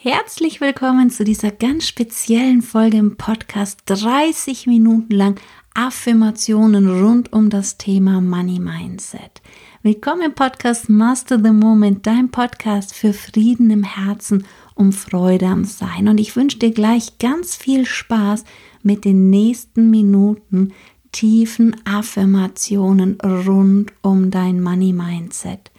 [0.00, 3.80] Herzlich willkommen zu dieser ganz speziellen Folge im Podcast.
[3.86, 5.40] 30 Minuten lang
[5.74, 9.42] Affirmationen rund um das Thema Money Mindset.
[9.82, 15.64] Willkommen im Podcast Master the Moment, dein Podcast für Frieden im Herzen, um Freude am
[15.64, 16.06] Sein.
[16.06, 18.44] Und ich wünsche dir gleich ganz viel Spaß
[18.84, 20.74] mit den nächsten Minuten
[21.10, 25.72] tiefen Affirmationen rund um dein Money Mindset.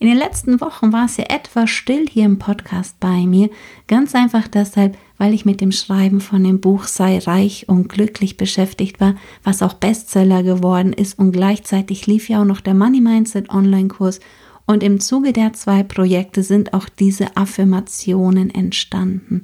[0.00, 3.50] In den letzten Wochen war es ja etwas still hier im Podcast bei mir,
[3.88, 8.36] ganz einfach deshalb, weil ich mit dem Schreiben von dem Buch Sei reich und glücklich
[8.36, 11.18] beschäftigt war, was auch Bestseller geworden ist.
[11.18, 14.20] Und gleichzeitig lief ja auch noch der Money Mindset Online-Kurs.
[14.66, 19.42] Und im Zuge der zwei Projekte sind auch diese Affirmationen entstanden.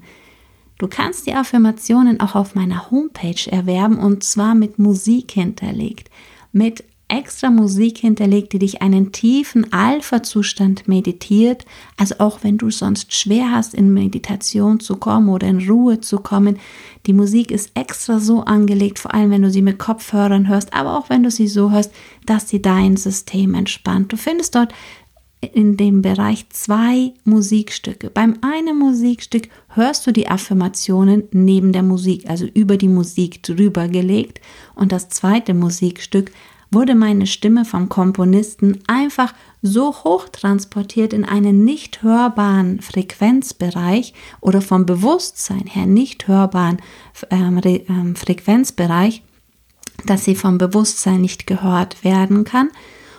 [0.78, 6.11] Du kannst die Affirmationen auch auf meiner Homepage erwerben und zwar mit Musik hinterlegt,
[6.52, 6.84] mit
[7.16, 11.64] extra Musik hinterlegt, die dich einen tiefen Alpha-Zustand meditiert.
[11.96, 16.19] Also auch wenn du sonst schwer hast, in Meditation zu kommen oder in Ruhe zu
[16.19, 16.58] kommen.
[17.06, 20.98] Die Musik ist extra so angelegt, vor allem wenn du sie mit Kopfhörern hörst, aber
[20.98, 21.92] auch wenn du sie so hörst,
[22.27, 24.12] dass sie dein System entspannt.
[24.12, 24.72] Du findest dort
[25.52, 28.11] in dem Bereich zwei Musikstücke.
[28.11, 33.89] Beim einen Musikstück hörst du die Affirmationen neben der Musik, also über die Musik drüber
[33.89, 34.41] gelegt.
[34.74, 36.33] Und das zweite Musikstück
[36.75, 44.61] wurde meine Stimme vom Komponisten einfach so hoch transportiert in einen nicht hörbaren Frequenzbereich oder
[44.61, 46.78] vom Bewusstsein her nicht hörbaren
[47.30, 49.22] ähm, ähm, Frequenzbereich,
[50.05, 52.69] dass sie vom Bewusstsein nicht gehört werden kann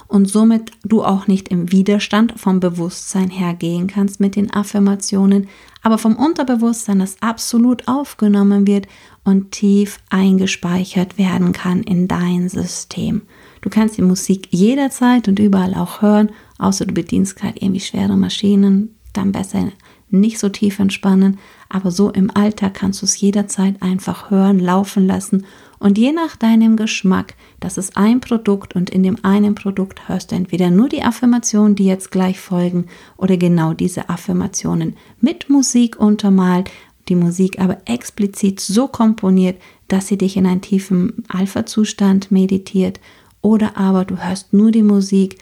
[0.08, 5.50] und somit du auch nicht im Widerstand vom Bewusstsein her gehen kannst mit den Affirmationen,
[5.82, 8.88] aber vom Unterbewusstsein das absolut aufgenommen wird
[9.24, 13.24] und tief eingespeichert werden kann in dein System.
[13.66, 18.16] Du kannst die Musik jederzeit und überall auch hören, außer du bedienst gerade irgendwie schwere
[18.16, 19.72] Maschinen, dann besser
[20.12, 25.08] nicht so tief entspannen, aber so im Alltag kannst du es jederzeit einfach hören, laufen
[25.08, 25.48] lassen.
[25.80, 30.32] Und je nach deinem Geschmack, das ist ein Produkt und in dem einen Produkt hörst
[30.32, 32.86] du entweder nur die Affirmationen, die jetzt gleich folgen
[33.18, 36.70] oder genau diese Affirmationen mit Musik untermalt,
[37.10, 43.00] die Musik aber explizit so komponiert, dass sie dich in einen tiefen Alpha-Zustand meditiert
[43.46, 45.38] oder aber du hörst nur die Musik,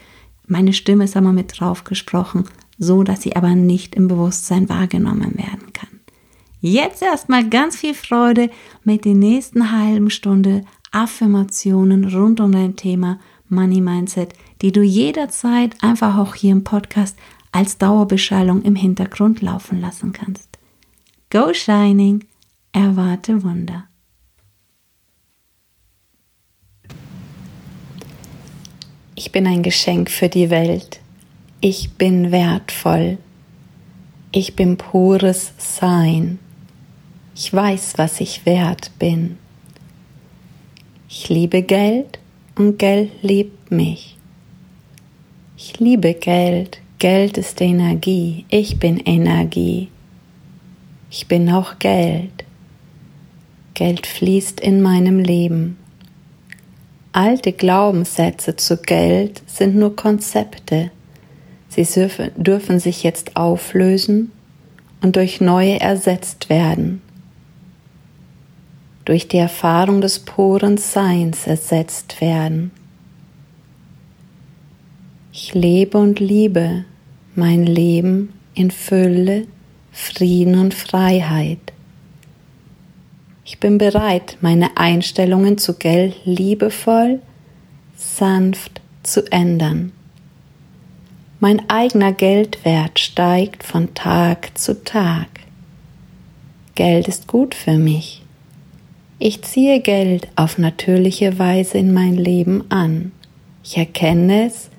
[0.46, 2.44] meine Stimme ist aber mit drauf gesprochen,
[2.76, 6.00] so dass sie aber nicht im Bewusstsein wahrgenommen werden kann.
[6.60, 8.50] Jetzt erstmal ganz viel Freude
[8.84, 15.74] mit der nächsten halben Stunde Affirmationen rund um dein Thema Money Mindset, die du jederzeit
[15.82, 17.16] einfach auch hier im Podcast
[17.52, 20.58] als Dauerbeschallung im Hintergrund laufen lassen kannst.
[21.30, 22.26] Go Shining,
[22.72, 23.84] erwarte Wunder.
[29.16, 31.00] Ich bin ein Geschenk für die Welt.
[31.60, 33.18] Ich bin wertvoll.
[34.32, 36.40] Ich bin pures Sein.
[37.36, 39.38] Ich weiß, was ich wert bin.
[41.08, 42.18] Ich liebe Geld
[42.56, 44.16] und Geld liebt mich.
[45.56, 46.80] Ich liebe Geld.
[46.98, 48.44] Geld ist Energie.
[48.48, 49.88] Ich bin Energie.
[51.08, 52.44] Ich bin auch Geld.
[53.74, 55.76] Geld fließt in meinem Leben.
[57.16, 60.90] Alte Glaubenssätze zu Geld sind nur Konzepte.
[61.68, 61.86] Sie
[62.36, 64.32] dürfen sich jetzt auflösen
[65.00, 67.02] und durch neue ersetzt werden.
[69.04, 72.72] Durch die Erfahrung des puren Seins ersetzt werden.
[75.32, 76.84] Ich lebe und liebe
[77.36, 79.46] mein Leben in Fülle,
[79.92, 81.73] Frieden und Freiheit.
[83.46, 87.20] Ich bin bereit, meine Einstellungen zu Geld liebevoll,
[87.94, 89.92] sanft zu ändern.
[91.40, 95.28] Mein eigener Geldwert steigt von Tag zu Tag.
[96.74, 98.22] Geld ist gut für mich.
[99.18, 103.12] Ich ziehe Geld auf natürliche Weise in mein Leben an.
[103.62, 104.70] Ich erkenne es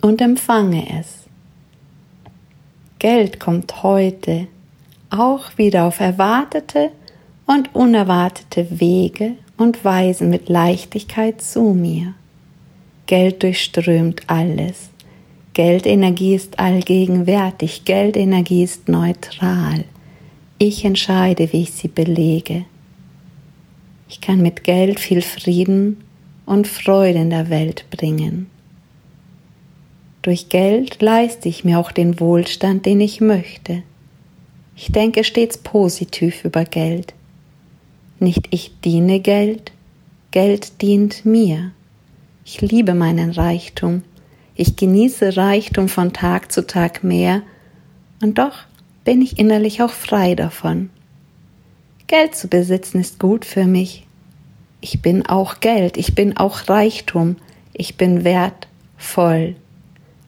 [0.00, 1.24] und empfange es.
[3.00, 4.46] Geld kommt heute
[5.10, 6.90] auch wieder auf erwartete
[7.48, 12.12] und unerwartete Wege und Weisen mit Leichtigkeit zu mir.
[13.06, 14.90] Geld durchströmt alles.
[15.54, 19.84] Geldenergie ist allgegenwärtig, Geldenergie ist neutral.
[20.58, 22.66] Ich entscheide, wie ich sie belege.
[24.10, 26.04] Ich kann mit Geld viel Frieden
[26.44, 28.50] und Freude in der Welt bringen.
[30.20, 33.82] Durch Geld leiste ich mir auch den Wohlstand, den ich möchte.
[34.76, 37.14] Ich denke stets positiv über Geld.
[38.20, 39.72] Nicht ich diene Geld,
[40.30, 41.72] Geld dient mir.
[42.44, 44.02] Ich liebe meinen Reichtum.
[44.54, 47.42] Ich genieße Reichtum von Tag zu Tag mehr
[48.20, 48.64] und doch
[49.04, 50.90] bin ich innerlich auch frei davon.
[52.08, 54.06] Geld zu besitzen ist gut für mich.
[54.80, 57.36] Ich bin auch Geld, ich bin auch Reichtum,
[57.72, 59.56] ich bin wertvoll,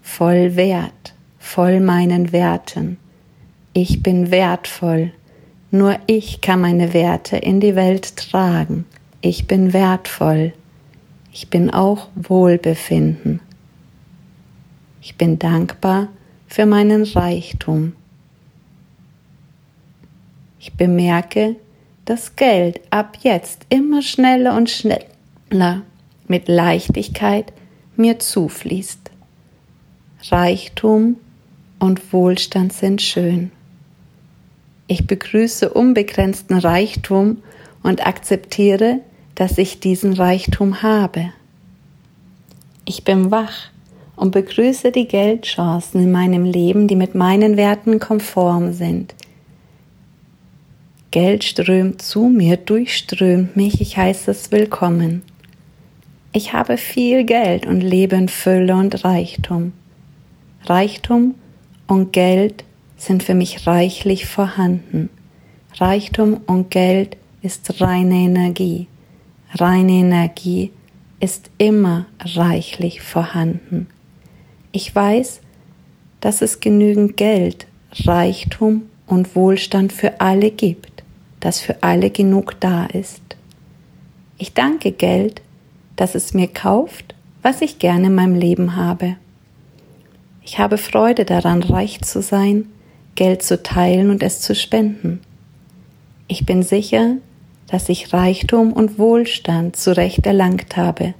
[0.03, 2.99] voll wert, voll meinen Werten.
[3.73, 5.13] Ich bin wertvoll.
[5.71, 8.85] Nur ich kann meine Werte in die Welt tragen.
[9.21, 10.53] Ich bin wertvoll.
[11.33, 13.41] Ich bin auch Wohlbefinden.
[15.01, 16.09] Ich bin dankbar
[16.49, 17.95] für meinen Reichtum.
[20.59, 21.57] Ich bemerke,
[22.05, 25.83] dass Geld ab jetzt immer schneller und schneller
[26.27, 27.53] mit Leichtigkeit
[27.97, 29.11] mir zufließt.
[30.31, 31.17] Reichtum
[31.79, 33.53] und Wohlstand sind schön.
[34.91, 37.45] Ich begrüße unbegrenzten Reichtum
[37.85, 38.99] und akzeptiere,
[39.37, 41.33] dass ich diesen Reichtum habe.
[42.87, 43.71] Ich bin wach
[44.17, 49.15] und begrüße die Geldchancen in meinem Leben, die mit meinen Werten konform sind.
[51.13, 55.23] Geld strömt zu mir, durchströmt mich, ich heiße es willkommen.
[56.33, 59.73] Ich habe viel Geld und lebe in Fülle und Reichtum.
[60.65, 61.37] Reichtum
[61.87, 62.65] und Geld
[63.01, 65.09] sind für mich reichlich vorhanden.
[65.75, 68.89] Reichtum und Geld ist reine Energie.
[69.55, 70.71] Reine Energie
[71.19, 73.89] ist immer reichlich vorhanden.
[74.73, 75.41] Ich weiß,
[76.21, 77.67] dass es genügend Geld,
[78.05, 81.03] Reichtum und Wohlstand für alle gibt,
[81.41, 83.23] dass für alle genug da ist.
[84.37, 85.41] Ich danke Geld,
[85.97, 89.17] dass es mir kauft, was ich gerne in meinem Leben habe.
[90.43, 92.67] Ich habe Freude daran, reich zu sein,
[93.15, 95.21] Geld zu teilen und es zu spenden.
[96.29, 97.17] Ich bin sicher,
[97.67, 101.15] dass ich Reichtum und Wohlstand zurecht erlangt habe.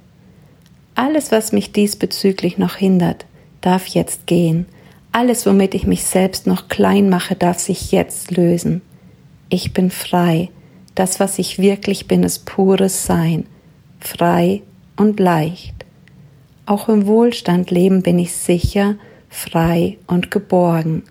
[0.95, 3.25] Alles, was mich diesbezüglich noch hindert,
[3.61, 4.65] darf jetzt gehen.
[5.11, 8.81] Alles, womit ich mich selbst noch klein mache, darf sich jetzt lösen.
[9.49, 10.49] Ich bin frei.
[10.95, 13.45] Das, was ich wirklich bin, ist pures Sein.
[13.99, 14.61] Frei
[14.95, 15.75] und leicht.
[16.65, 18.95] Auch im Wohlstand leben bin ich sicher,
[19.29, 21.03] frei und geborgen.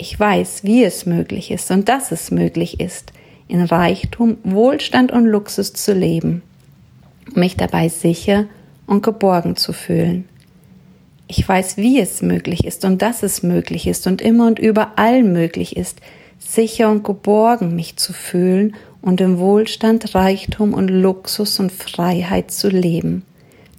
[0.00, 3.12] Ich weiß, wie es möglich ist und dass es möglich ist,
[3.48, 6.42] in Reichtum, Wohlstand und Luxus zu leben,
[7.34, 8.44] mich dabei sicher
[8.86, 10.28] und geborgen zu fühlen.
[11.26, 15.24] Ich weiß, wie es möglich ist und dass es möglich ist und immer und überall
[15.24, 16.00] möglich ist,
[16.38, 22.68] sicher und geborgen mich zu fühlen und im Wohlstand, Reichtum und Luxus und Freiheit zu
[22.68, 23.24] leben.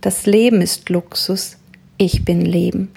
[0.01, 1.57] Das Leben ist Luxus,
[1.97, 2.89] ich bin Leben.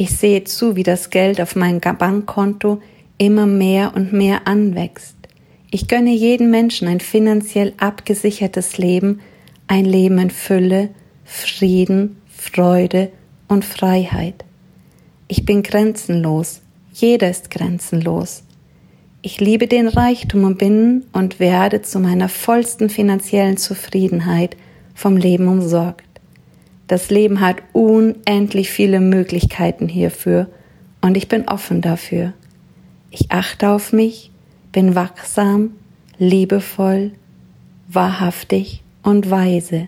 [0.00, 2.80] Ich sehe zu, wie das Geld auf meinem Bankkonto
[3.18, 5.14] immer mehr und mehr anwächst.
[5.70, 9.20] Ich gönne jedem Menschen ein finanziell abgesichertes Leben,
[9.66, 10.88] ein Leben in Fülle,
[11.26, 13.12] Frieden, Freude
[13.46, 14.46] und Freiheit.
[15.28, 16.62] Ich bin grenzenlos,
[16.94, 18.44] jeder ist grenzenlos.
[19.20, 24.56] Ich liebe den Reichtum und bin und werde zu meiner vollsten finanziellen Zufriedenheit
[24.94, 26.09] vom Leben umsorgt.
[26.90, 30.48] Das Leben hat unendlich viele Möglichkeiten hierfür
[31.00, 32.32] und ich bin offen dafür.
[33.12, 34.32] Ich achte auf mich,
[34.72, 35.70] bin wachsam,
[36.18, 37.12] liebevoll,
[37.86, 39.86] wahrhaftig und weise.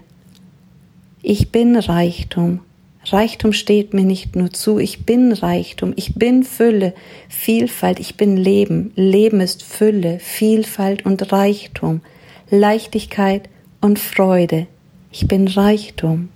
[1.22, 2.60] Ich bin Reichtum.
[3.06, 6.94] Reichtum steht mir nicht nur zu, ich bin Reichtum, ich bin Fülle,
[7.28, 8.92] Vielfalt, ich bin Leben.
[8.94, 12.00] Leben ist Fülle, Vielfalt und Reichtum,
[12.48, 13.48] Leichtigkeit
[13.80, 14.68] und Freude.
[15.10, 16.28] Ich bin Reichtum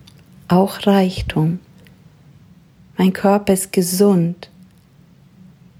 [0.49, 1.59] auch Reichtum.
[2.97, 4.51] Mein Körper ist gesund.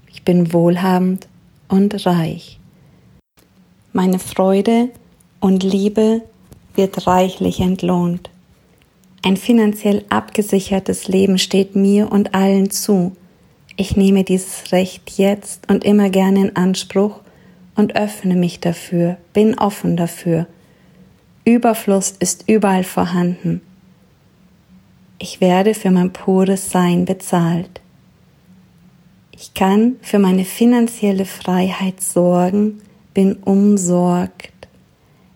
[0.09, 1.27] Ich bin wohlhabend
[1.67, 2.59] und reich.
[3.93, 4.89] Meine Freude
[5.39, 6.21] und Liebe
[6.75, 8.29] wird reichlich entlohnt.
[9.23, 13.15] Ein finanziell abgesichertes Leben steht mir und allen zu.
[13.75, 17.21] Ich nehme dieses Recht jetzt und immer gerne in Anspruch
[17.75, 20.47] und öffne mich dafür, bin offen dafür.
[21.45, 23.61] Überfluss ist überall vorhanden.
[25.19, 27.81] Ich werde für mein pures Sein bezahlt.
[29.31, 32.81] Ich kann für meine finanzielle Freiheit sorgen,
[33.13, 34.51] bin umsorgt.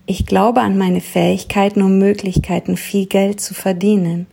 [0.06, 4.26] Ich glaube an meine Fähigkeiten und Möglichkeiten, viel Geld zu verdienen.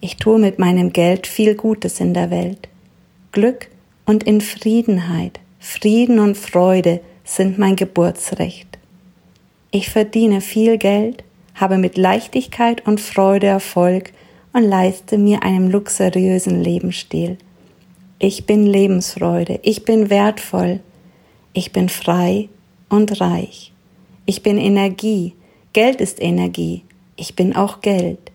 [0.00, 2.68] Ich tue mit meinem Geld viel Gutes in der Welt.
[3.32, 3.68] Glück
[4.06, 8.78] und Infriedenheit, Frieden und Freude sind mein Geburtsrecht.
[9.72, 14.12] Ich verdiene viel Geld, habe mit Leichtigkeit und Freude Erfolg
[14.52, 17.38] und leiste mir einen luxuriösen Lebensstil.
[18.18, 20.80] Ich bin Lebensfreude, ich bin wertvoll,
[21.52, 22.48] ich bin frei
[22.88, 23.72] und reich.
[24.26, 25.34] Ich bin Energie,
[25.72, 26.82] Geld ist Energie,
[27.16, 28.32] ich bin auch Geld.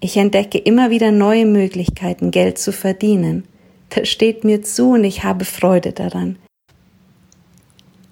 [0.00, 3.44] Ich entdecke immer wieder neue Möglichkeiten, Geld zu verdienen.
[3.90, 6.38] Das steht mir zu und ich habe Freude daran.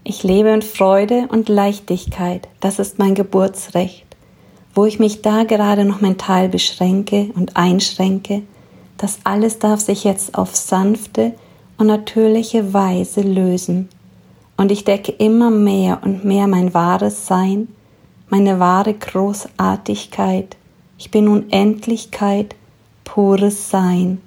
[0.03, 4.06] Ich lebe in Freude und Leichtigkeit, das ist mein Geburtsrecht.
[4.77, 8.43] Wo ich mich da gerade noch mental beschränke und einschränke,
[8.99, 11.33] das alles darf sich jetzt auf sanfte
[11.79, 13.89] und natürliche Weise lösen.
[14.59, 17.69] Und ich decke immer mehr und mehr mein wahres Sein,
[18.29, 20.59] meine wahre Großartigkeit.
[20.99, 22.55] Ich bin Unendlichkeit,
[23.03, 24.21] pures Sein.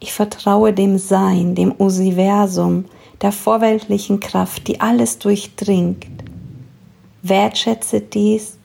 [0.00, 2.86] Ich vertraue dem Sein, dem Universum,
[3.20, 6.21] der vorweltlichen Kraft, die alles durchdringt.
[7.22, 8.58] Wertschätze dies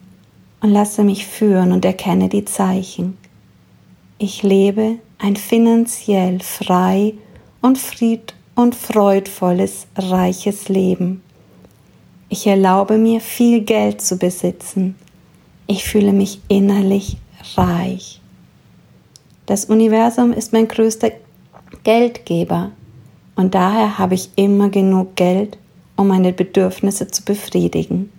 [0.61, 3.17] und lasse mich führen und erkenne die Zeichen.
[4.17, 7.13] Ich lebe ein finanziell frei
[7.61, 11.21] und fried und freudvolles, reiches Leben.
[12.29, 14.95] Ich erlaube mir viel Geld zu besitzen.
[15.67, 17.17] Ich fühle mich innerlich
[17.55, 18.19] reich.
[19.45, 21.11] Das Universum ist mein größter
[21.83, 22.71] Geldgeber
[23.35, 25.59] und daher habe ich immer genug Geld,
[25.95, 28.11] um meine Bedürfnisse zu befriedigen.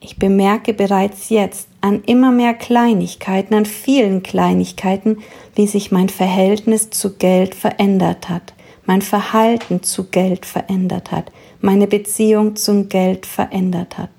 [0.00, 5.18] Ich bemerke bereits jetzt an immer mehr Kleinigkeiten, an vielen Kleinigkeiten,
[5.54, 8.54] wie sich mein Verhältnis zu Geld verändert hat,
[8.86, 14.10] mein Verhalten zu Geld verändert hat, meine Beziehung zum Geld verändert hat.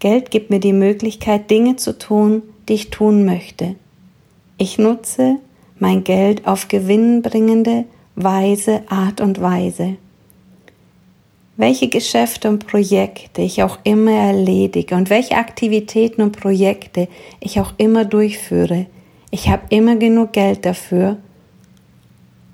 [0.00, 3.76] Geld gibt mir die Möglichkeit, Dinge zu tun, die ich tun möchte.
[4.56, 5.36] Ich nutze
[5.78, 7.84] mein Geld auf gewinnbringende,
[8.16, 9.96] weise Art und Weise.
[11.58, 17.08] Welche Geschäfte und Projekte ich auch immer erledige und welche Aktivitäten und Projekte
[17.40, 18.86] ich auch immer durchführe,
[19.32, 21.16] ich habe immer genug Geld dafür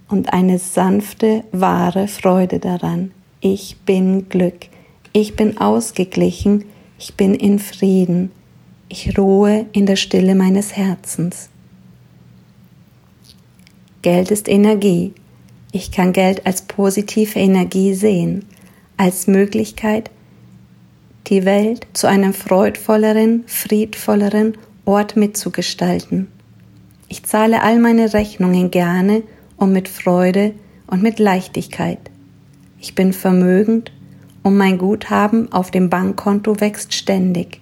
[0.09, 3.11] und eine sanfte, wahre Freude daran.
[3.43, 4.69] Ich bin Glück,
[5.13, 6.65] ich bin ausgeglichen,
[6.99, 8.31] ich bin in Frieden,
[8.89, 11.51] ich ruhe in der Stille meines Herzens.
[14.01, 15.13] Geld ist Energie.
[15.73, 18.47] Ich kann Geld als positive Energie sehen,
[18.97, 20.11] als Möglichkeit,
[21.27, 26.29] die Welt zu einem freudvolleren, friedvolleren Ort mitzugestalten.
[27.09, 29.23] Ich zahle all meine Rechnungen gerne
[29.57, 30.53] und mit Freude
[30.87, 31.99] und mit Leichtigkeit.
[32.81, 33.93] Ich bin vermögend
[34.43, 37.61] und mein Guthaben auf dem Bankkonto wächst ständig.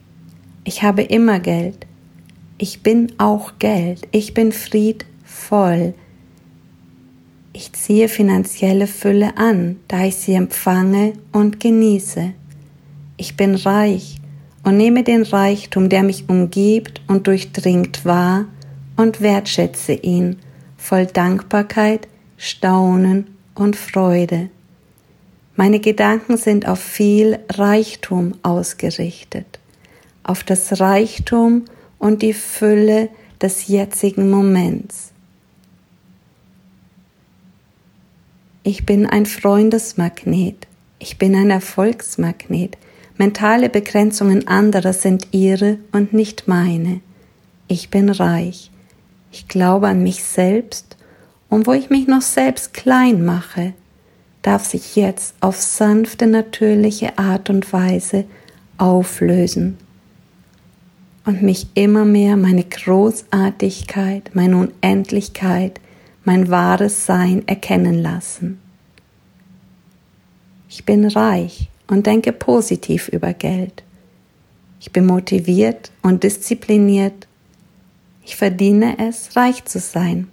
[0.65, 1.87] Ich habe immer Geld.
[2.59, 4.09] Ich bin auch Geld.
[4.11, 5.95] Ich bin friedvoll.
[7.55, 12.33] Ich ziehe finanzielle Fülle an, da ich sie empfange und genieße.
[13.19, 14.17] Ich bin reich
[14.65, 18.47] und nehme den Reichtum, der mich umgibt und durchdringt wahr
[18.97, 20.39] und wertschätze ihn
[20.79, 24.49] voll Dankbarkeit, Staunen und Freude.
[25.55, 29.61] Meine Gedanken sind auf viel Reichtum ausgerichtet,
[30.23, 31.67] auf das Reichtum
[31.99, 35.12] und die Fülle des jetzigen Moments.
[38.65, 40.69] Ich bin ein Freundesmagnet.
[41.01, 42.79] Ich bin ein Erfolgsmagnet.
[43.19, 47.01] Mentale Begrenzungen anderer sind ihre und nicht meine.
[47.67, 48.71] Ich bin reich.
[49.33, 50.97] Ich glaube an mich selbst
[51.49, 53.73] und wo ich mich noch selbst klein mache,
[54.43, 58.27] darf sich jetzt auf sanfte, natürliche Art und Weise
[58.79, 59.77] auflösen
[61.25, 65.81] und mich immer mehr meine Großartigkeit, meine Unendlichkeit,
[66.25, 68.61] mein wahres Sein erkennen lassen.
[70.69, 73.83] Ich bin reich und denke positiv über Geld.
[74.81, 77.29] Ich bin motiviert und diszipliniert.
[78.25, 80.29] Ich verdiene es, reich zu sein.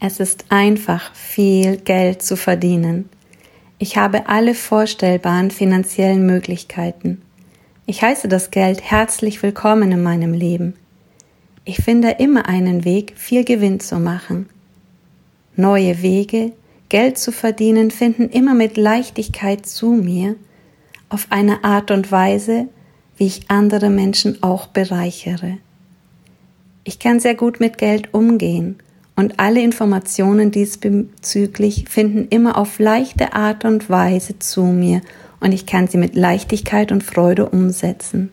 [0.00, 3.08] Es ist einfach, viel Geld zu verdienen.
[3.78, 7.22] Ich habe alle vorstellbaren finanziellen Möglichkeiten.
[7.86, 10.74] Ich heiße das Geld herzlich willkommen in meinem Leben.
[11.68, 14.48] Ich finde immer einen Weg, viel Gewinn zu machen.
[15.54, 16.52] Neue Wege,
[16.88, 20.36] Geld zu verdienen, finden immer mit Leichtigkeit zu mir,
[21.10, 22.68] auf eine Art und Weise,
[23.18, 25.58] wie ich andere Menschen auch bereichere.
[26.84, 28.76] Ich kann sehr gut mit Geld umgehen
[29.14, 35.02] und alle Informationen diesbezüglich finden immer auf leichte Art und Weise zu mir
[35.38, 38.32] und ich kann sie mit Leichtigkeit und Freude umsetzen.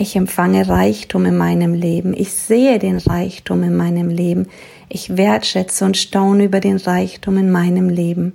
[0.00, 2.14] Ich empfange Reichtum in meinem Leben.
[2.16, 4.46] Ich sehe den Reichtum in meinem Leben.
[4.88, 8.32] Ich wertschätze und staune über den Reichtum in meinem Leben.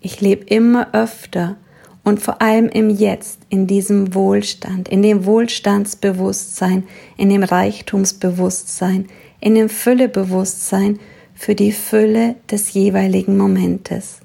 [0.00, 1.54] Ich lebe immer öfter
[2.02, 6.82] und vor allem im Jetzt, in diesem Wohlstand, in dem Wohlstandsbewusstsein,
[7.16, 9.06] in dem Reichtumsbewusstsein,
[9.38, 10.98] in dem Füllebewusstsein
[11.36, 14.18] für die Fülle des jeweiligen Momentes.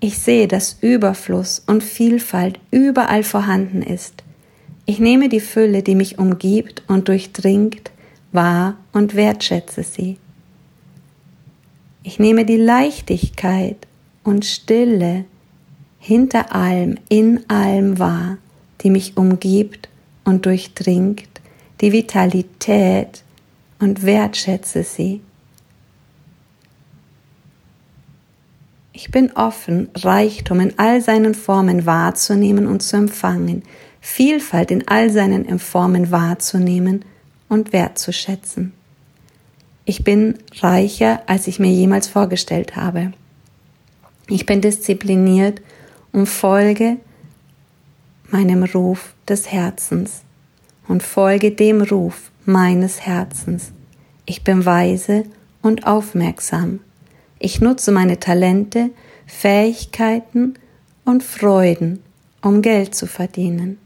[0.00, 4.23] Ich sehe, dass Überfluss und Vielfalt überall vorhanden ist.
[4.86, 7.90] Ich nehme die Fülle, die mich umgibt und durchdringt,
[8.32, 10.18] wahr und wertschätze sie.
[12.02, 13.86] Ich nehme die Leichtigkeit
[14.24, 15.24] und Stille
[15.98, 18.36] hinter allem, in allem wahr,
[18.82, 19.88] die mich umgibt
[20.24, 21.40] und durchdringt,
[21.80, 23.22] die Vitalität
[23.78, 25.22] und wertschätze sie.
[28.92, 33.62] Ich bin offen, Reichtum in all seinen Formen wahrzunehmen und zu empfangen,
[34.06, 37.06] Vielfalt in all seinen Formen wahrzunehmen
[37.48, 38.74] und wertzuschätzen.
[39.86, 43.14] Ich bin reicher, als ich mir jemals vorgestellt habe.
[44.28, 45.62] Ich bin diszipliniert
[46.12, 46.98] und folge
[48.28, 50.20] meinem Ruf des Herzens
[50.86, 53.72] und folge dem Ruf meines Herzens.
[54.26, 55.24] Ich bin weise
[55.62, 56.80] und aufmerksam.
[57.38, 58.90] Ich nutze meine Talente,
[59.26, 60.54] Fähigkeiten
[61.06, 62.02] und Freuden,
[62.42, 63.78] um Geld zu verdienen.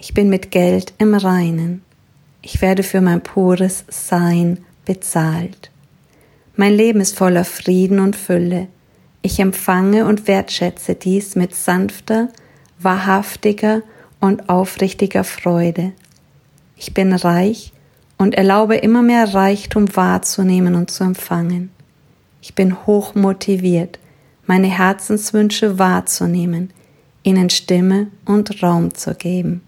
[0.00, 1.82] Ich bin mit Geld im Reinen.
[2.40, 5.72] Ich werde für mein pures Sein bezahlt.
[6.54, 8.68] Mein Leben ist voller Frieden und Fülle.
[9.22, 12.28] Ich empfange und wertschätze dies mit sanfter,
[12.78, 13.82] wahrhaftiger
[14.20, 15.92] und aufrichtiger Freude.
[16.76, 17.72] Ich bin reich
[18.18, 21.70] und erlaube immer mehr Reichtum wahrzunehmen und zu empfangen.
[22.40, 23.98] Ich bin hoch motiviert,
[24.46, 26.70] meine Herzenswünsche wahrzunehmen,
[27.24, 29.62] ihnen Stimme und Raum zu geben.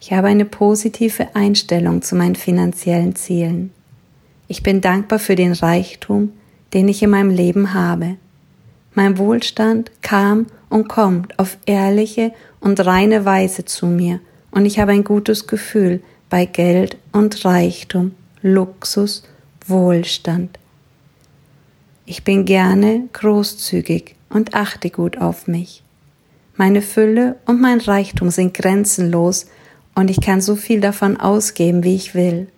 [0.00, 3.70] Ich habe eine positive Einstellung zu meinen finanziellen Zielen.
[4.48, 6.32] Ich bin dankbar für den Reichtum,
[6.72, 8.16] den ich in meinem Leben habe.
[8.94, 14.92] Mein Wohlstand kam und kommt auf ehrliche und reine Weise zu mir und ich habe
[14.92, 19.24] ein gutes Gefühl, bei Geld und Reichtum, Luxus,
[19.66, 20.58] Wohlstand.
[22.06, 25.82] Ich bin gerne großzügig und achte gut auf mich.
[26.56, 29.46] Meine Fülle und mein Reichtum sind grenzenlos
[30.00, 32.48] und ich kann so viel davon ausgeben, wie ich will.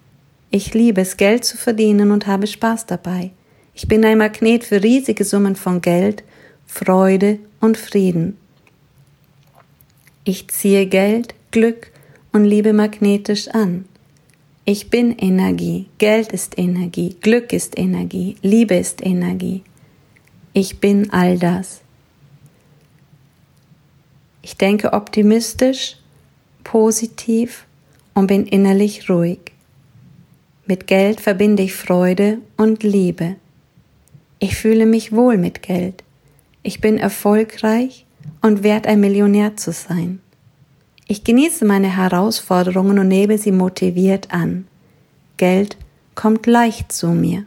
[0.52, 3.32] Ich liebe es, Geld zu verdienen und habe Spaß dabei.
[3.74, 6.22] Ich bin ein Magnet für riesige Summen von Geld,
[6.66, 8.36] Freude und Frieden.
[10.22, 11.90] Ich ziehe Geld, Glück
[12.32, 13.86] und Liebe magnetisch an.
[14.64, 19.64] Ich bin Energie, Geld ist Energie, Glück ist Energie, Liebe ist Energie.
[20.52, 21.80] Ich bin all das.
[24.42, 25.96] Ich denke optimistisch,
[26.64, 27.66] positiv
[28.14, 29.40] und bin innerlich ruhig.
[30.66, 33.36] Mit Geld verbinde ich Freude und Liebe.
[34.38, 36.02] Ich fühle mich wohl mit Geld.
[36.62, 38.06] Ich bin erfolgreich
[38.40, 40.20] und wert ein Millionär zu sein.
[41.08, 44.66] Ich genieße meine Herausforderungen und nehme sie motiviert an.
[45.36, 45.76] Geld
[46.14, 47.44] kommt leicht zu mir.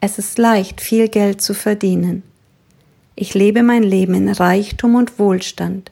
[0.00, 2.22] Es ist leicht, viel Geld zu verdienen.
[3.16, 5.90] Ich lebe mein Leben in Reichtum und Wohlstand.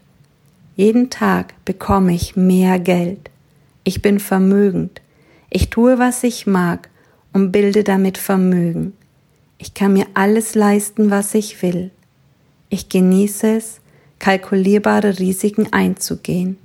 [0.74, 3.30] Jeden Tag bekomme ich mehr Geld.
[3.84, 5.02] Ich bin vermögend.
[5.50, 6.88] Ich tue, was ich mag
[7.32, 8.94] und bilde damit Vermögen.
[9.58, 11.90] Ich kann mir alles leisten, was ich will.
[12.68, 13.80] Ich genieße es,
[14.18, 16.56] kalkulierbare Risiken einzugehen.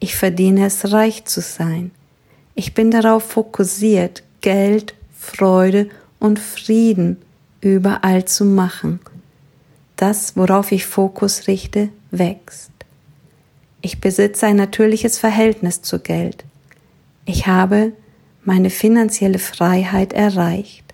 [0.00, 1.92] Ich verdiene es, reich zu sein.
[2.54, 7.18] Ich bin darauf fokussiert, Geld, Freude und Frieden
[7.60, 9.00] überall zu machen.
[9.96, 12.72] Das, worauf ich Fokus richte, wächst.
[13.80, 16.44] Ich besitze ein natürliches Verhältnis zu Geld.
[17.24, 17.92] Ich habe
[18.44, 20.84] meine finanzielle Freiheit erreicht.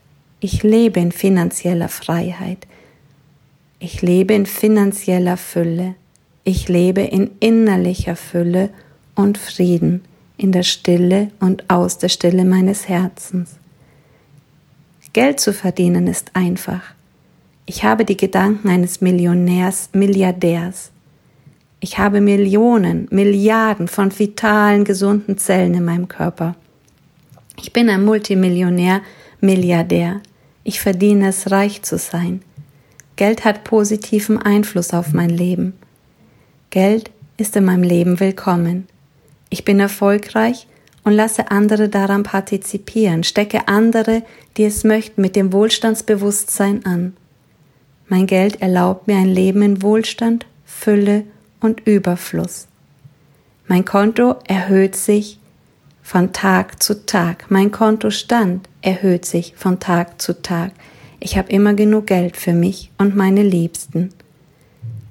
[0.40, 2.66] Ich lebe in finanzieller Freiheit.
[3.78, 5.94] Ich lebe in finanzieller Fülle.
[6.42, 8.70] Ich lebe in innerlicher Fülle
[9.14, 10.04] und Frieden
[10.36, 13.56] in der Stille und aus der Stille meines Herzens.
[15.12, 16.82] Geld zu verdienen ist einfach.
[17.66, 20.90] Ich habe die Gedanken eines Millionärs, Milliardärs.
[21.84, 26.56] Ich habe Millionen, Milliarden von vitalen, gesunden Zellen in meinem Körper.
[27.60, 29.02] Ich bin ein Multimillionär,
[29.42, 30.22] Milliardär.
[30.62, 32.40] Ich verdiene es, reich zu sein.
[33.16, 35.74] Geld hat positiven Einfluss auf mein Leben.
[36.70, 38.86] Geld ist in meinem Leben willkommen.
[39.50, 40.66] Ich bin erfolgreich
[41.02, 44.22] und lasse andere daran partizipieren, stecke andere,
[44.56, 47.14] die es möchten, mit dem Wohlstandsbewusstsein an.
[48.08, 51.24] Mein Geld erlaubt mir ein Leben in Wohlstand, Fülle
[51.64, 52.68] und Überfluss.
[53.66, 55.40] Mein Konto erhöht sich
[56.02, 57.46] von Tag zu Tag.
[57.48, 60.72] Mein Kontostand erhöht sich von Tag zu Tag.
[61.20, 64.10] Ich habe immer genug Geld für mich und meine Liebsten.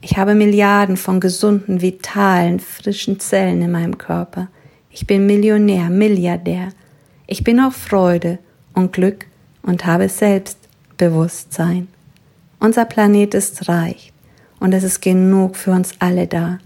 [0.02, 4.50] Ich habe Milliarden von gesunden, vitalen, frischen Zellen in meinem Körper.
[4.92, 6.70] Ich bin Millionär, Milliardär.
[7.26, 8.38] Ich bin auch Freude
[8.76, 9.26] und Glück
[9.64, 11.88] und habe Selbstbewusstsein.
[12.60, 14.13] Unser Planet ist reich
[14.64, 16.58] und es ist genug für uns alle da.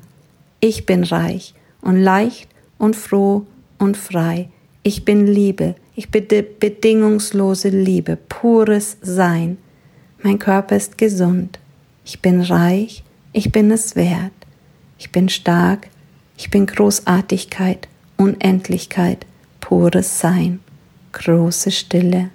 [0.60, 3.48] Ich bin reich und leicht und froh
[3.80, 4.50] und frei.
[4.84, 5.74] Ich bin Liebe.
[5.96, 9.58] Ich bitte bedingungslose Liebe, pures Sein.
[10.22, 11.58] Mein Körper ist gesund.
[12.06, 13.04] Ich bin reich.
[13.34, 14.32] Ich bin es wert.
[15.00, 15.88] Ich bin stark.
[16.38, 19.26] Ich bin Großartigkeit, Unendlichkeit,
[19.60, 20.60] pures Sein,
[21.14, 22.30] große Stille.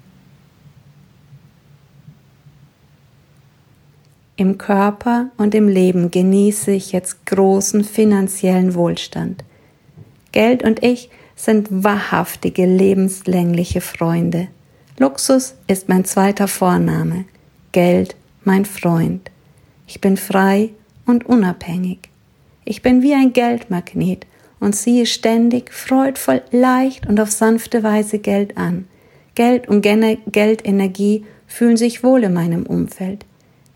[4.37, 9.45] Im Körper und im Leben genieße ich jetzt großen finanziellen Wohlstand.
[10.33, 14.49] Geld und ich sind wahrhaftige lebenslängliche Freunde.
[14.99, 17.27] Luxus ist mein zweiter Vorname,
[17.73, 19.31] Geld mein Freund.
[19.87, 20.71] Ich bin frei
[21.05, 21.99] und unabhängig.
[22.65, 24.27] Ich bin wie ein Geldmagnet
[24.61, 28.87] und ziehe ständig, freudvoll, leicht und auf sanfte Weise Geld an.
[29.35, 33.27] Geld und Geldenergie fühlen sich wohl in meinem Umfeld.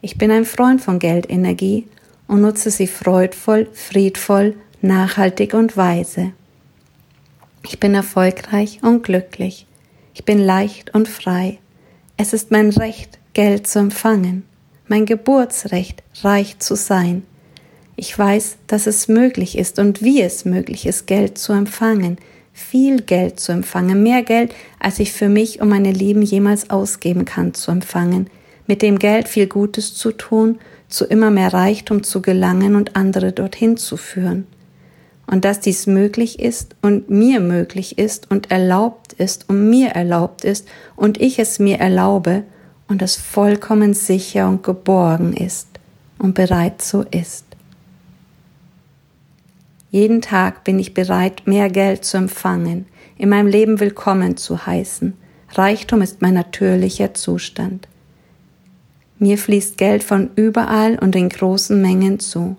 [0.06, 1.88] Ich bin ein Freund von Geldenergie
[2.28, 6.30] und nutze sie freudvoll, friedvoll, nachhaltig und weise.
[7.64, 9.66] Ich bin erfolgreich und glücklich.
[10.14, 11.58] Ich bin leicht und frei.
[12.16, 14.44] Es ist mein Recht, Geld zu empfangen,
[14.86, 17.24] mein Geburtsrecht, reich zu sein.
[17.96, 22.18] Ich weiß, dass es möglich ist und wie es möglich ist, Geld zu empfangen,
[22.52, 27.24] viel Geld zu empfangen, mehr Geld, als ich für mich und meine Lieben jemals ausgeben
[27.24, 28.30] kann, zu empfangen,
[28.66, 33.32] mit dem Geld viel Gutes zu tun, zu immer mehr Reichtum zu gelangen und andere
[33.32, 34.46] dorthin zu führen
[35.26, 40.44] und dass dies möglich ist und mir möglich ist und erlaubt ist und mir erlaubt
[40.44, 42.44] ist und ich es mir erlaube
[42.88, 45.68] und es vollkommen sicher und geborgen ist
[46.18, 47.44] und bereit so ist.
[49.90, 52.86] Jeden Tag bin ich bereit, mehr Geld zu empfangen,
[53.18, 55.14] in meinem Leben willkommen zu heißen.
[55.54, 57.88] Reichtum ist mein natürlicher Zustand.
[59.18, 62.56] Mir fließt Geld von überall und in großen Mengen zu.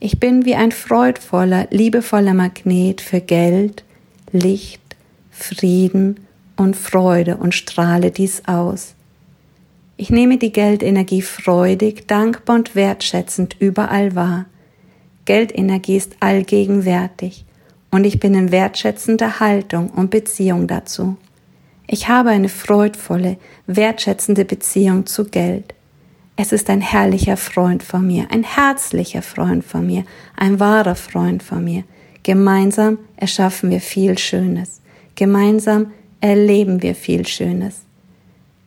[0.00, 3.84] Ich bin wie ein freudvoller, liebevoller Magnet für Geld,
[4.32, 4.82] Licht,
[5.30, 6.20] Frieden
[6.56, 8.94] und Freude und strahle dies aus.
[9.96, 14.46] Ich nehme die Geldenergie freudig, dankbar und wertschätzend überall wahr.
[15.24, 17.44] Geldenergie ist allgegenwärtig
[17.90, 21.16] und ich bin in wertschätzender Haltung und Beziehung dazu.
[21.86, 25.74] Ich habe eine freudvolle, wertschätzende Beziehung zu Geld.
[26.36, 30.04] Es ist ein herrlicher Freund von mir, ein herzlicher Freund von mir,
[30.36, 31.84] ein wahrer Freund von mir.
[32.22, 34.80] Gemeinsam erschaffen wir viel Schönes.
[35.14, 37.82] Gemeinsam erleben wir viel Schönes.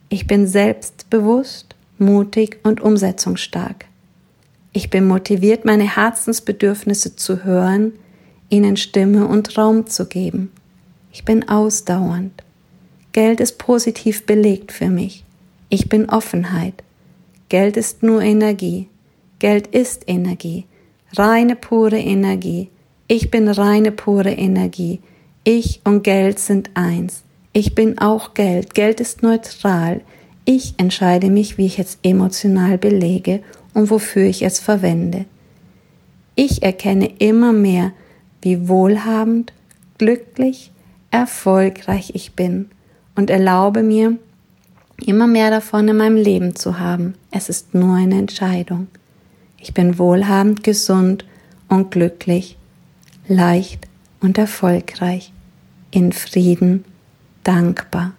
[0.09, 3.85] Ich bin selbstbewusst, mutig und umsetzungsstark.
[4.71, 7.93] Ich bin motiviert, meine Herzensbedürfnisse zu hören,
[8.49, 10.51] ihnen Stimme und Raum zu geben.
[11.11, 12.43] Ich bin ausdauernd.
[13.17, 15.23] Geld ist positiv belegt für mich.
[15.69, 16.83] Ich bin Offenheit.
[17.49, 18.89] Geld ist nur Energie.
[19.39, 20.65] Geld ist Energie.
[21.13, 22.69] Reine, pure Energie.
[23.07, 24.99] Ich bin reine, pure Energie.
[25.43, 27.23] Ich und Geld sind eins.
[27.53, 28.75] Ich bin auch Geld.
[28.75, 30.01] Geld ist neutral.
[30.45, 33.41] Ich entscheide mich, wie ich es emotional belege
[33.73, 35.25] und wofür ich es verwende.
[36.35, 37.93] Ich erkenne immer mehr,
[38.43, 39.53] wie wohlhabend,
[39.97, 40.71] glücklich,
[41.09, 42.69] erfolgreich ich bin
[43.17, 44.17] und erlaube mir,
[45.05, 47.15] immer mehr davon in meinem Leben zu haben.
[47.31, 48.87] Es ist nur eine Entscheidung.
[49.59, 51.25] Ich bin wohlhabend, gesund
[51.67, 52.57] und glücklich,
[53.27, 53.87] leicht
[54.21, 55.33] und erfolgreich,
[55.91, 56.85] in Frieden,
[57.43, 58.13] dankbar.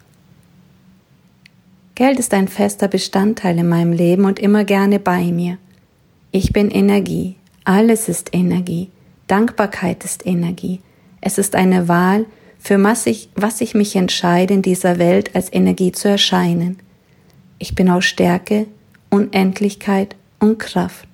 [1.94, 5.58] Geld ist ein fester Bestandteil in meinem Leben und immer gerne bei mir.
[6.30, 8.90] Ich bin Energie, alles ist Energie,
[9.26, 10.80] Dankbarkeit ist Energie.
[11.20, 12.26] Es ist eine Wahl,
[12.58, 16.78] für was ich, was ich mich entscheide, in dieser Welt als Energie zu erscheinen.
[17.58, 18.66] Ich bin aus Stärke,
[19.10, 21.08] Unendlichkeit und Kraft.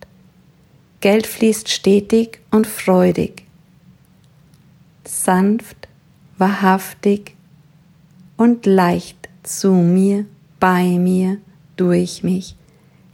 [1.00, 3.44] Geld fließt stetig und freudig,
[5.04, 5.88] sanft,
[6.38, 7.34] wahrhaftig
[8.36, 10.24] und leicht zu mir,
[10.58, 11.38] bei mir,
[11.76, 12.56] durch mich.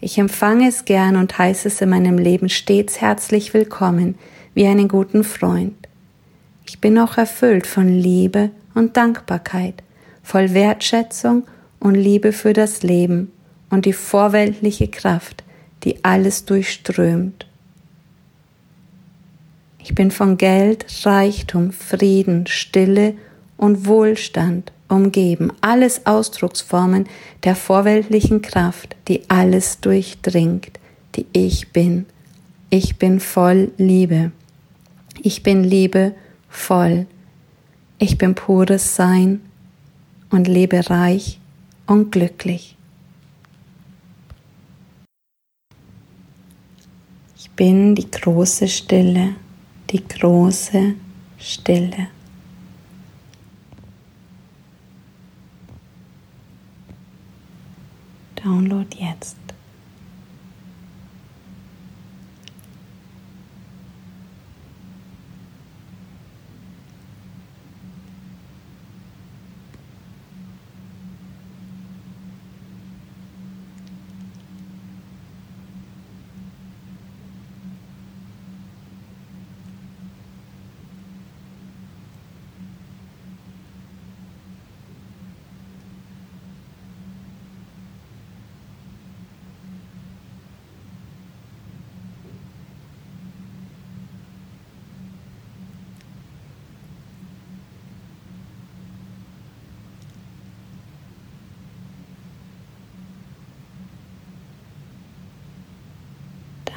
[0.01, 4.15] Ich empfange es gern und heiße es in meinem Leben stets herzlich willkommen,
[4.55, 5.80] wie einen guten Freund.
[6.71, 9.83] Ich bin auch erfüllt von Liebe und Dankbarkeit,
[10.23, 11.43] voll Wertschätzung
[11.81, 13.33] und Liebe für das Leben
[13.71, 15.43] und die vorweltliche Kraft,
[15.83, 17.49] die alles durchströmt.
[19.81, 23.15] Ich bin von Geld, Reichtum, Frieden, Stille
[23.57, 27.09] und Wohlstand umgeben, alles Ausdrucksformen
[27.43, 30.79] der vorweltlichen Kraft, die alles durchdringt,
[31.17, 32.07] die ich bin.
[32.71, 34.31] Ich bin voll Liebe.
[35.21, 36.15] Ich bin Liebe
[36.51, 37.07] voll.
[37.99, 39.41] Ich bin pures Sein
[40.31, 41.41] und lebe reich
[41.87, 42.77] und glücklich.
[47.37, 49.35] Ich bin die große Stille,
[49.91, 50.95] die große
[51.39, 52.09] Stille.
[58.43, 59.40] Download jetzt.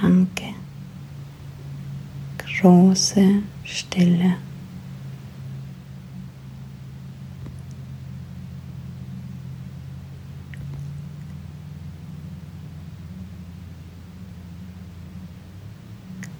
[0.03, 0.53] Danke.
[2.37, 4.35] Große Stille.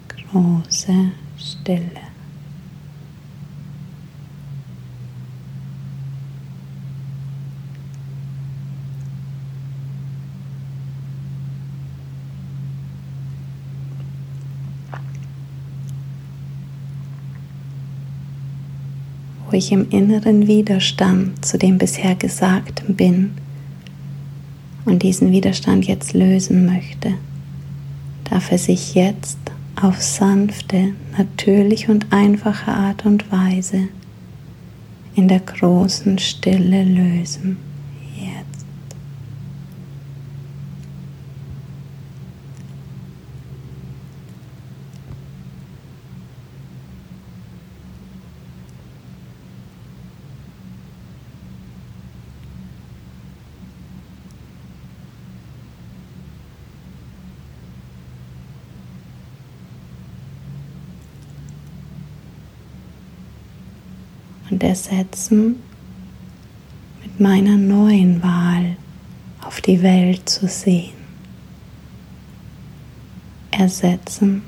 [0.10, 2.03] Große Stille.
[19.46, 23.32] Wo ich im inneren Widerstand zu dem bisher Gesagten bin
[24.86, 27.14] und diesen Widerstand jetzt lösen möchte,
[28.30, 29.38] darf er sich jetzt
[29.82, 33.88] auf sanfte, natürliche und einfache Art und Weise
[35.16, 37.58] in der großen Stille lösen.
[64.53, 65.62] und ersetzen
[67.02, 68.78] mit meiner neuen Wahl
[69.42, 70.94] auf die Welt zu sehen.
[73.52, 74.42] Ersetzen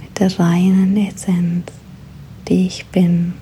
[0.00, 1.72] mit der reinen Essenz,
[2.48, 3.34] die ich bin.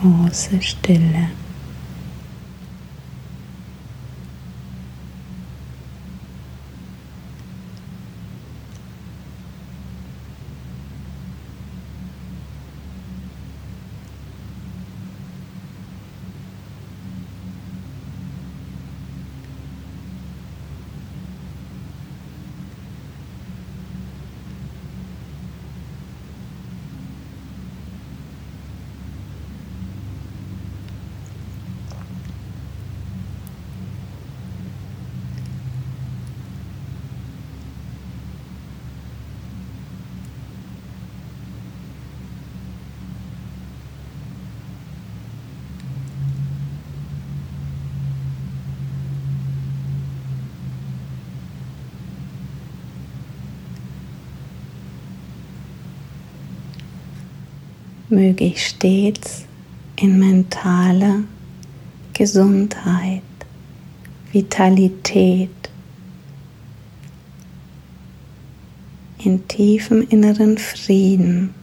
[0.00, 1.28] Große Stille.
[58.12, 59.46] Möge ich stets
[59.96, 61.24] in mentaler
[62.12, 63.22] Gesundheit,
[64.32, 65.50] Vitalität,
[69.24, 71.54] in tiefem inneren Frieden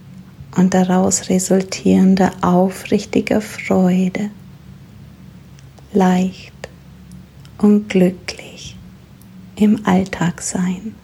[0.57, 4.31] und daraus resultierender aufrichtiger Freude,
[5.93, 6.53] leicht
[7.59, 8.75] und glücklich
[9.55, 10.95] im Alltag sein.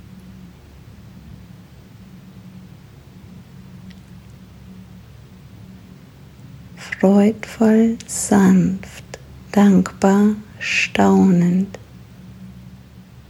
[7.05, 9.03] Freudvoll, sanft,
[9.51, 11.77] dankbar, staunend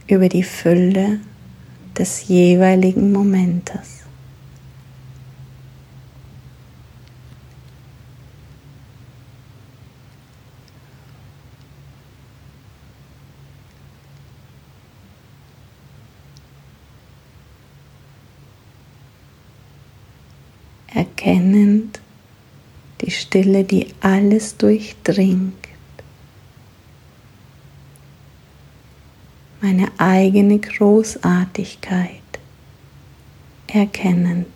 [0.06, 1.20] über die Fülle
[1.98, 3.96] des jeweiligen Momentes.
[20.94, 22.00] erkennend,
[23.06, 25.54] die Stille, die alles durchdringt.
[29.60, 32.20] Meine eigene Großartigkeit
[33.68, 34.48] erkennend,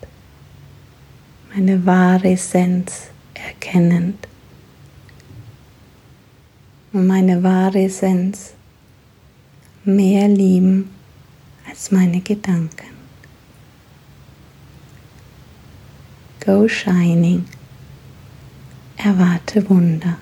[1.55, 4.27] meine wahre Essenz erkennend
[6.93, 8.55] und meine wahre Essenz
[9.85, 10.91] mehr lieben
[11.69, 12.91] als meine Gedanken.
[16.45, 17.45] Go shining
[19.05, 20.17] erwarte Wunder.